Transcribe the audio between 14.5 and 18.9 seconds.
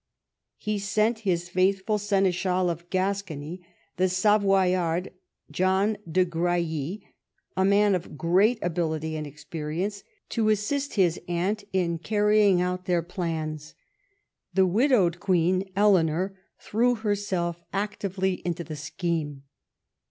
The widowed queen Eleanor threw herself actively into the